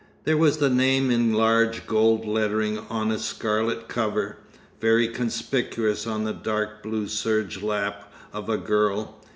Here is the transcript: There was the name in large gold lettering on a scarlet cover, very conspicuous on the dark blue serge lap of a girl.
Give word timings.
There 0.23 0.35
was 0.35 0.57
the 0.57 0.67
name 0.71 1.11
in 1.11 1.31
large 1.31 1.85
gold 1.85 2.25
lettering 2.25 2.79
on 2.89 3.11
a 3.11 3.19
scarlet 3.19 3.87
cover, 3.87 4.37
very 4.79 5.07
conspicuous 5.07 6.07
on 6.07 6.23
the 6.23 6.33
dark 6.33 6.81
blue 6.81 7.07
serge 7.07 7.61
lap 7.61 8.11
of 8.33 8.49
a 8.49 8.57
girl. 8.57 9.19